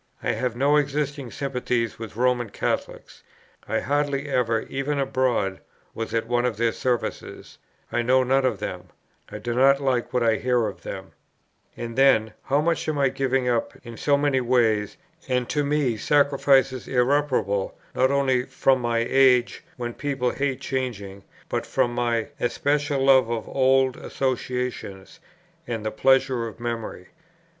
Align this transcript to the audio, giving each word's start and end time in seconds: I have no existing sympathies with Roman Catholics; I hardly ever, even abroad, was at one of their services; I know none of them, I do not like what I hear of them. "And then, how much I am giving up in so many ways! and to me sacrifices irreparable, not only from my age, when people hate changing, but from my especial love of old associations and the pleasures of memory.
I 0.23 0.31
have 0.31 0.55
no 0.55 0.77
existing 0.77 1.29
sympathies 1.29 1.99
with 1.99 2.15
Roman 2.15 2.49
Catholics; 2.49 3.21
I 3.67 3.81
hardly 3.81 4.27
ever, 4.27 4.61
even 4.61 4.97
abroad, 4.97 5.59
was 5.93 6.11
at 6.11 6.25
one 6.27 6.43
of 6.43 6.57
their 6.57 6.71
services; 6.71 7.59
I 7.91 8.01
know 8.01 8.23
none 8.23 8.43
of 8.43 8.57
them, 8.57 8.87
I 9.31 9.37
do 9.37 9.53
not 9.53 9.79
like 9.79 10.11
what 10.11 10.23
I 10.23 10.37
hear 10.37 10.65
of 10.65 10.81
them. 10.81 11.11
"And 11.77 11.95
then, 11.95 12.33
how 12.45 12.61
much 12.61 12.89
I 12.89 12.93
am 13.03 13.11
giving 13.11 13.47
up 13.47 13.73
in 13.83 13.95
so 13.95 14.17
many 14.17 14.41
ways! 14.41 14.97
and 15.29 15.47
to 15.49 15.63
me 15.63 15.97
sacrifices 15.97 16.87
irreparable, 16.87 17.77
not 17.93 18.09
only 18.09 18.45
from 18.45 18.79
my 18.81 19.05
age, 19.07 19.63
when 19.77 19.93
people 19.93 20.31
hate 20.31 20.61
changing, 20.61 21.23
but 21.47 21.63
from 21.63 21.93
my 21.93 22.29
especial 22.39 23.05
love 23.05 23.29
of 23.29 23.47
old 23.47 23.97
associations 23.97 25.19
and 25.67 25.85
the 25.85 25.91
pleasures 25.91 26.47
of 26.47 26.59
memory. 26.59 27.09